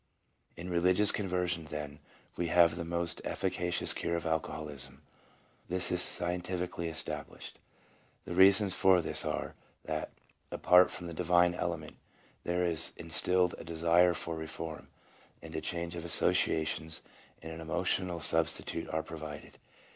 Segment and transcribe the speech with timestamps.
[0.57, 1.99] In religious conversion, then,
[2.35, 5.03] we have the most efficacious cure of alcoholism.
[5.69, 7.59] This is scientifically established.
[8.25, 9.53] The reasons for this are
[9.85, 10.09] that,
[10.49, 11.97] apart from the divine element,
[12.45, 14.87] there is instilled a desire for reform,
[15.39, 17.03] and a change of associations
[17.39, 19.59] and an emo tional substitute are provided.